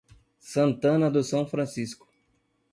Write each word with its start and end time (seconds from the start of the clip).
Santana 0.39 1.11
do 1.11 1.23
São 1.23 1.45
Francisco 1.45 2.07